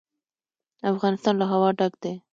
افغانستان 0.91 1.33
له 1.41 1.45
هوا 1.51 1.69
ډک 1.79 1.93
دی. 2.03 2.13